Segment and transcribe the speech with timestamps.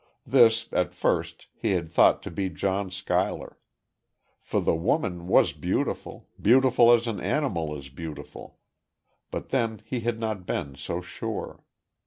[0.25, 3.59] This, at first, he had thought to be John Schuyler.
[4.41, 8.57] For the woman was beautiful beautiful as an animal is beautiful....
[9.29, 11.63] But then he had not been so sure.